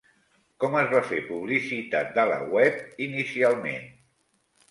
[0.61, 3.87] Com es va fer publicitat de la web inicialment?